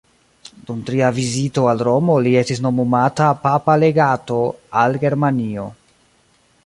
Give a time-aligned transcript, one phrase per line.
[0.69, 4.41] Dum tria vizito al Romo li estis nomumata papa legato
[4.85, 5.69] al Germanio.